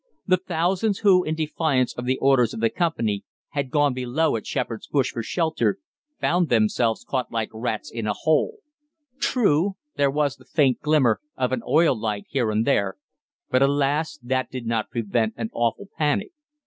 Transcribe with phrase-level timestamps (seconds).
[0.25, 4.47] The thousands who, in defiance of the orders of the company, had gone below at
[4.47, 5.77] Shepherd's Bush for shelter,
[6.19, 8.61] found themselves caught like rats in a hole.
[9.19, 12.95] True, there was the faint glimmer of an oil light here and there,
[13.51, 14.17] but, alas!
[14.23, 16.31] that did not prevent an awful panic.